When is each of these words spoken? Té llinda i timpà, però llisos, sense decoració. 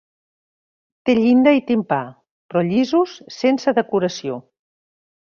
Té 1.09 1.15
llinda 1.19 1.53
i 1.59 1.61
timpà, 1.69 2.01
però 2.53 2.65
llisos, 2.73 3.17
sense 3.39 3.79
decoració. 3.83 4.45